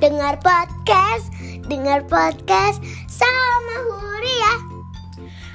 [0.00, 1.28] dengar podcast,
[1.68, 4.54] dengar podcast sama Huria.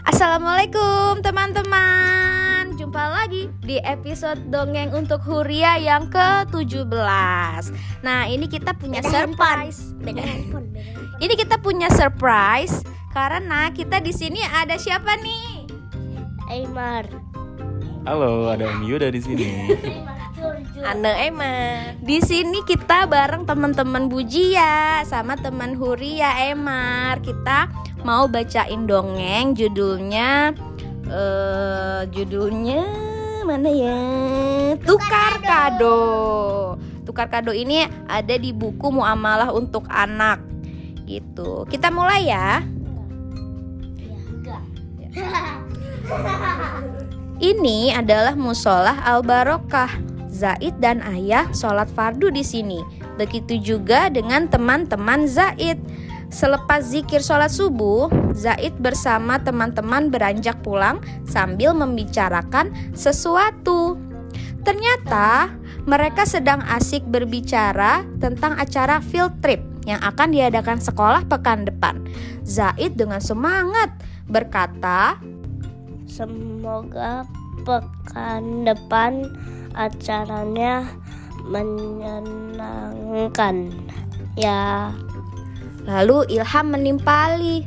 [0.05, 7.73] Assalamualaikum teman-teman Jumpa lagi di episode Dongeng untuk Huria yang ke-17
[8.05, 11.17] Nah ini kita punya Beda surprise Beda handphone, beda handphone.
[11.25, 12.85] Ini kita punya surprise
[13.17, 15.65] Karena kita di sini ada siapa nih?
[16.53, 17.09] Aymar.
[18.05, 19.49] Halo, ada Om Yuda di sini.
[20.83, 21.55] Ane Emma.
[22.03, 27.23] Di sini kita bareng teman-teman Bujia sama teman Huria Emar.
[27.23, 27.71] Kita
[28.03, 30.51] mau bacain dongeng judulnya
[31.05, 32.83] eh judulnya
[33.47, 33.99] mana ya?
[34.83, 36.01] Tukar kado.
[37.07, 40.43] Tukar kado ini ada di buku Muamalah untuk Anak.
[41.07, 41.63] Gitu.
[41.71, 42.65] Kita mulai ya.
[47.39, 50.14] Ini adalah musolah Al Barokah.
[50.35, 52.83] Zaid dan ayah sholat fardu di sini.
[53.15, 55.79] Begitu juga dengan teman-teman Zaid.
[56.27, 63.95] Selepas zikir sholat subuh, Zaid bersama teman-teman beranjak pulang sambil membicarakan sesuatu.
[64.67, 65.55] Ternyata
[65.87, 72.03] mereka sedang asik berbicara tentang acara field trip yang akan diadakan sekolah pekan depan.
[72.43, 73.93] Zaid dengan semangat
[74.27, 75.15] berkata,
[76.09, 77.23] Semoga
[77.63, 79.29] pekan depan
[79.75, 80.87] acaranya
[81.45, 83.69] menyenangkan.
[84.35, 84.91] Ya,
[85.85, 87.61] Lalu Ilham menimpali.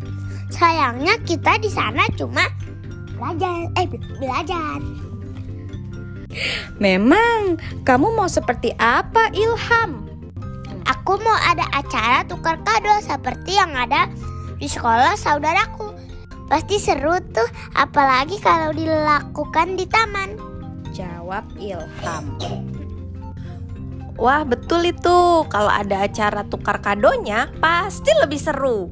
[0.48, 2.40] sayangnya kita di sana cuma
[3.20, 3.68] belajar.
[3.76, 4.80] Eh, be- belajar.
[6.80, 10.08] Memang, kamu mau seperti apa Ilham?
[10.88, 14.08] Aku mau ada acara tukar kado seperti yang ada
[14.56, 15.92] di sekolah saudaraku.
[16.48, 17.44] Pasti seru tuh,
[17.76, 20.32] apalagi kalau dilakukan di taman.
[20.98, 22.24] Jawab Ilham.
[24.18, 28.90] Wah betul itu, kalau ada acara tukar kadonya pasti lebih seru.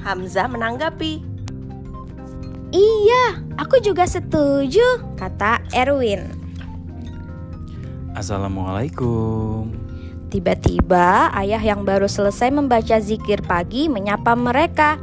[0.00, 1.20] Hamzah menanggapi.
[2.72, 6.32] Iya, aku juga setuju, kata Erwin.
[8.16, 9.68] Assalamualaikum.
[10.32, 14.96] Tiba-tiba ayah yang baru selesai membaca zikir pagi menyapa mereka.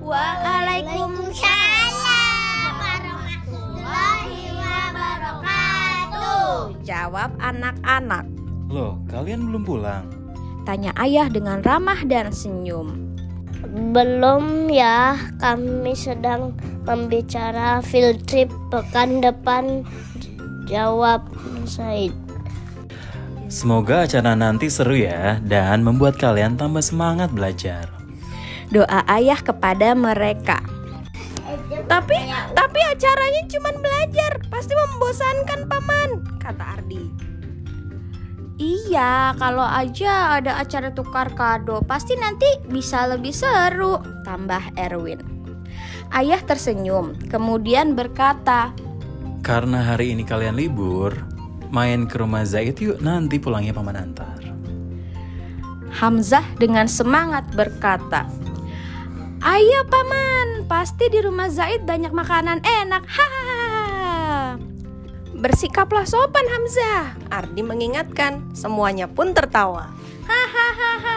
[0.00, 1.53] Waalaikumsalam
[6.94, 8.22] Jawab anak-anak.
[8.70, 10.06] Loh, kalian belum pulang?
[10.62, 13.18] Tanya ayah dengan ramah dan senyum.
[13.90, 16.54] Belum ya, kami sedang
[16.86, 19.82] membicara field trip pekan depan.
[20.70, 21.26] Jawab
[21.66, 22.14] Said.
[23.50, 27.90] Semoga acara nanti seru ya dan membuat kalian tambah semangat belajar.
[28.70, 30.62] Doa ayah kepada mereka.
[31.64, 32.16] Tapi
[32.52, 36.10] tapi acaranya cuma belajar, pasti membosankan paman,
[36.42, 37.04] kata Ardi.
[38.54, 45.18] Iya, kalau aja ada acara tukar kado, pasti nanti bisa lebih seru, tambah Erwin.
[46.14, 48.70] Ayah tersenyum, kemudian berkata,
[49.42, 51.10] Karena hari ini kalian libur,
[51.74, 54.38] main ke rumah Zaid yuk nanti pulangnya paman antar.
[55.90, 58.30] Hamzah dengan semangat berkata,
[59.44, 63.04] Ayo paman, pasti di rumah Zaid banyak makanan enak.
[63.04, 64.56] Hahaha.
[65.36, 67.12] Bersikaplah sopan Hamzah.
[67.28, 69.92] Ardi mengingatkan, semuanya pun tertawa.
[70.24, 71.16] Hahaha.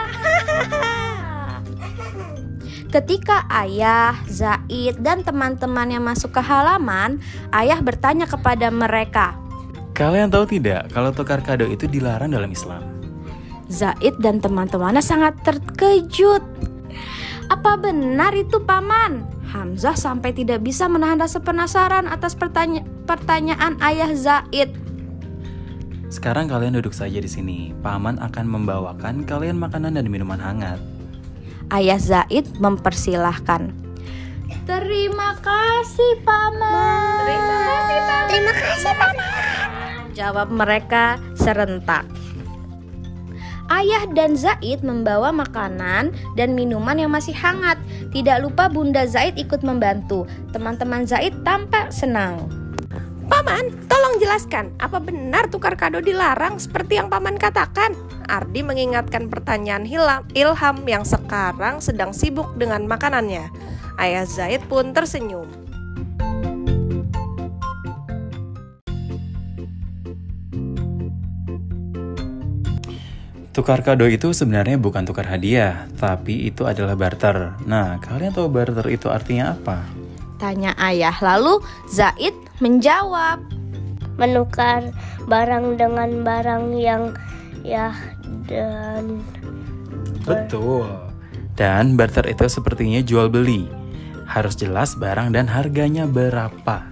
[2.92, 7.24] Ketika ayah, Zaid, dan teman-temannya masuk ke halaman,
[7.56, 9.40] ayah bertanya kepada mereka,
[9.96, 12.84] Kalian tahu tidak kalau tukar kado itu dilarang dalam Islam?
[13.72, 16.67] Zaid dan teman-temannya sangat terkejut.
[17.48, 19.24] Apa benar itu paman?
[19.48, 24.76] Hamzah sampai tidak bisa menahan rasa penasaran atas pertanya- pertanyaan ayah Zaid.
[26.08, 27.72] Sekarang kalian duduk saja di sini.
[27.80, 30.80] Paman akan membawakan kalian makanan dan minuman hangat.
[31.72, 33.72] Ayah Zaid mempersilahkan.
[34.68, 37.24] Terima kasih paman.
[37.24, 38.26] Terima kasih paman.
[38.28, 40.12] Terima kasih, Paman.
[40.12, 42.04] Jawab mereka serentak.
[43.68, 47.76] Ayah dan Zaid membawa makanan dan minuman yang masih hangat.
[48.16, 50.24] Tidak lupa Bunda Zaid ikut membantu.
[50.56, 52.48] Teman-teman Zaid tampak senang.
[53.28, 57.92] Paman, tolong jelaskan, apa benar tukar kado dilarang seperti yang paman katakan?
[58.24, 63.52] Ardi mengingatkan pertanyaan Hilam, Ilham yang sekarang sedang sibuk dengan makanannya.
[64.00, 65.67] Ayah Zaid pun tersenyum.
[73.58, 77.58] Tukar kado itu sebenarnya bukan tukar hadiah, tapi itu adalah barter.
[77.66, 79.82] Nah, kalian tahu barter itu artinya apa?
[80.38, 81.18] Tanya ayah.
[81.18, 81.58] Lalu
[81.90, 83.42] Zaid menjawab.
[84.18, 84.90] menukar
[85.30, 87.14] barang dengan barang yang
[87.62, 87.94] ya
[88.50, 89.22] dan
[90.26, 90.90] Betul.
[91.54, 93.66] Dan barter itu sepertinya jual beli.
[94.26, 96.87] Harus jelas barang dan harganya berapa.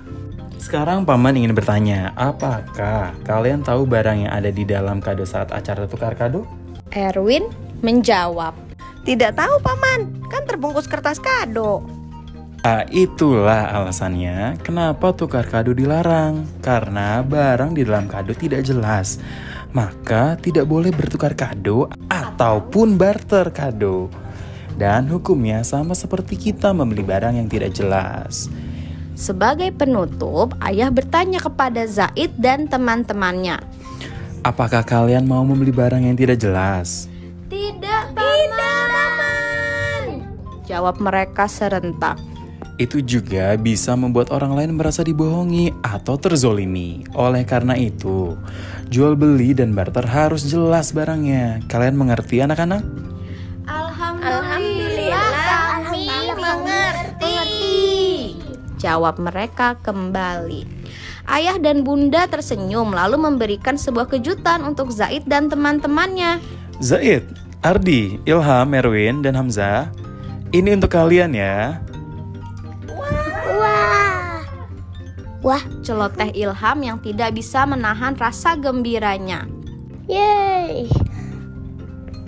[0.67, 5.87] Sekarang paman ingin bertanya, apakah kalian tahu barang yang ada di dalam kado saat acara
[5.87, 6.43] tukar kado?
[6.91, 7.47] Erwin
[7.87, 8.51] menjawab.
[9.07, 11.87] Tidak tahu paman, kan terbungkus kertas kado.
[12.67, 16.43] Nah, itulah alasannya kenapa tukar kado dilarang.
[16.59, 19.23] Karena barang di dalam kado tidak jelas.
[19.71, 24.11] Maka tidak boleh bertukar kado ataupun barter kado.
[24.75, 28.51] Dan hukumnya sama seperti kita membeli barang yang tidak jelas.
[29.17, 33.57] Sebagai penutup, ayah bertanya kepada Zaid dan teman-temannya.
[34.45, 37.09] Apakah kalian mau membeli barang yang tidak jelas?
[37.49, 40.21] Tidak, paman.
[40.69, 42.21] Jawab mereka serentak.
[42.77, 47.09] Itu juga bisa membuat orang lain merasa dibohongi atau terzolimi.
[47.17, 48.37] Oleh karena itu,
[48.93, 51.65] jual beli dan barter harus jelas barangnya.
[51.73, 52.85] Kalian mengerti anak-anak?
[58.87, 60.62] Jawab mereka kembali.
[61.27, 66.38] Ayah dan bunda tersenyum lalu memberikan sebuah kejutan untuk Zaid dan teman-temannya.
[66.79, 67.27] Zaid,
[67.67, 69.91] Ardi, Ilham, Erwin, dan Hamzah.
[70.55, 71.83] Ini untuk kalian ya.
[73.59, 74.47] Wah.
[75.43, 79.50] Wah, Celoteh Ilham yang tidak bisa menahan rasa gembiranya.
[80.06, 80.87] yeay.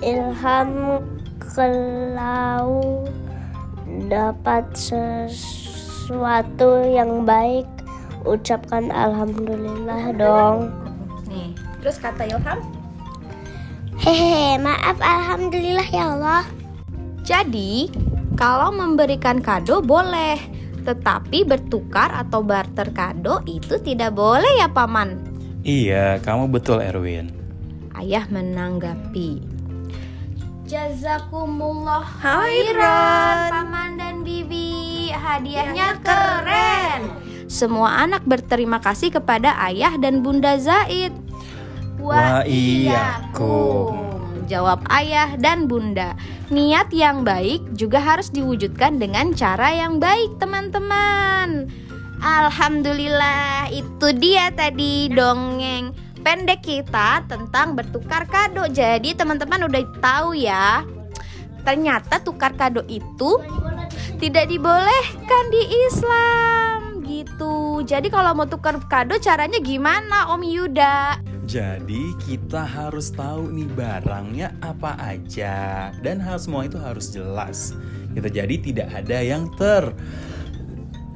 [0.03, 1.07] Ilham
[1.39, 3.07] kalau
[4.11, 5.68] dapat sesuatu
[6.89, 7.69] yang baik,
[8.25, 10.73] ucapkan alhamdulillah dong.
[11.29, 11.53] Nih,
[11.85, 12.61] terus kata Ilham,
[13.99, 16.45] Hehehe, maaf alhamdulillah ya Allah.
[17.27, 17.93] Jadi,
[18.39, 20.39] kalau memberikan kado boleh,
[20.87, 25.19] tetapi bertukar atau barter kado itu tidak boleh ya paman.
[25.67, 27.29] Iya, kamu betul Erwin.
[27.93, 29.43] Ayah menanggapi.
[30.65, 33.51] Jazakumullah Khairan.
[33.51, 33.88] paman.
[35.19, 37.03] Hadiahnya keren.
[37.51, 41.11] Semua anak berterima kasih kepada ayah dan bunda Zaid.
[41.99, 42.47] Wa.
[44.49, 46.17] Jawab ayah dan bunda.
[46.49, 51.69] Niat yang baik juga harus diwujudkan dengan cara yang baik, teman-teman.
[52.19, 55.93] Alhamdulillah, itu dia tadi dongeng
[56.25, 58.65] pendek kita tentang bertukar kado.
[58.73, 60.81] Jadi, teman-teman udah tahu ya.
[61.69, 63.37] Ternyata tukar kado itu
[64.19, 67.81] tidak dibolehkan di Islam gitu.
[67.87, 71.23] Jadi kalau mau tukar kado caranya gimana Om Yuda?
[71.49, 77.73] Jadi kita harus tahu nih barangnya apa aja dan hal semua itu harus jelas.
[78.13, 78.29] Gitu.
[78.29, 79.95] Jadi tidak ada yang ter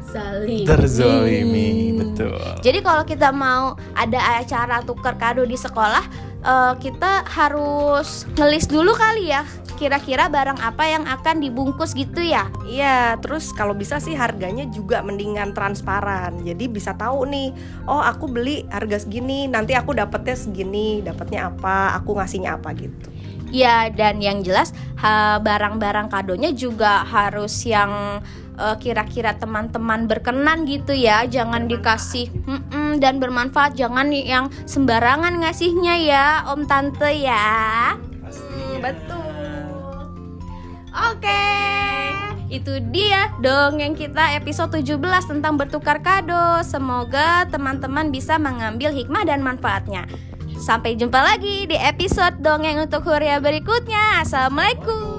[0.09, 0.65] Zalimi.
[0.65, 2.39] terzolimi, betul.
[2.65, 6.05] Jadi kalau kita mau ada acara tukar kado di sekolah,
[6.41, 9.43] eh, kita harus ngelis dulu kali ya.
[9.83, 12.47] Kira-kira barang apa yang akan dibungkus gitu ya?
[12.63, 16.39] Iya, terus kalau bisa sih harganya juga mendingan transparan.
[16.47, 17.51] Jadi bisa tahu nih,
[17.91, 23.11] oh aku beli harga segini, nanti aku dapetnya segini, dapatnya apa, aku ngasihnya apa gitu.
[23.51, 24.71] Ya, dan yang jelas
[25.43, 28.23] barang-barang kadonya juga harus yang
[28.55, 31.27] eh, kira-kira teman-teman berkenan gitu ya.
[31.27, 33.75] Jangan dikasih "Mm-mm," dan bermanfaat.
[33.75, 37.99] Jangan yang sembarangan ngasihnya ya, Om Tante ya.
[38.79, 39.22] Betul.
[40.93, 41.45] Oke.
[42.53, 46.61] Itu dia dongeng kita episode 17 tentang bertukar kado.
[46.61, 50.05] Semoga teman-teman bisa mengambil hikmah dan manfaatnya.
[50.61, 54.21] Sampai jumpa lagi di episode dongeng untuk Huria berikutnya.
[54.21, 55.12] Assalamualaikum.